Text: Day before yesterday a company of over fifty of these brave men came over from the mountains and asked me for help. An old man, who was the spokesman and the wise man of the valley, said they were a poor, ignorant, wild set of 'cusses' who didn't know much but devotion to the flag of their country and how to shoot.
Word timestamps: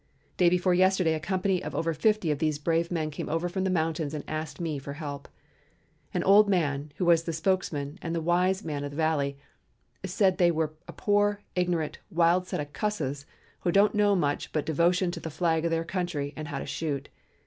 Day 0.35 0.49
before 0.49 0.73
yesterday 0.73 1.13
a 1.13 1.19
company 1.19 1.63
of 1.63 1.75
over 1.75 1.93
fifty 1.93 2.31
of 2.31 2.39
these 2.39 2.57
brave 2.57 2.89
men 2.89 3.11
came 3.11 3.29
over 3.29 3.47
from 3.47 3.65
the 3.65 3.69
mountains 3.69 4.15
and 4.15 4.23
asked 4.27 4.59
me 4.59 4.79
for 4.79 4.93
help. 4.93 5.27
An 6.11 6.23
old 6.23 6.49
man, 6.49 6.91
who 6.95 7.05
was 7.05 7.21
the 7.21 7.31
spokesman 7.33 7.99
and 8.01 8.15
the 8.15 8.19
wise 8.19 8.65
man 8.65 8.83
of 8.83 8.89
the 8.89 8.97
valley, 8.97 9.37
said 10.03 10.39
they 10.39 10.49
were 10.49 10.73
a 10.87 10.91
poor, 10.91 11.41
ignorant, 11.53 11.99
wild 12.09 12.47
set 12.47 12.59
of 12.59 12.73
'cusses' 12.73 13.27
who 13.59 13.71
didn't 13.71 13.93
know 13.93 14.15
much 14.15 14.51
but 14.51 14.65
devotion 14.65 15.11
to 15.11 15.19
the 15.19 15.29
flag 15.29 15.65
of 15.65 15.69
their 15.69 15.85
country 15.85 16.33
and 16.35 16.47
how 16.47 16.57
to 16.57 16.65
shoot. 16.65 17.07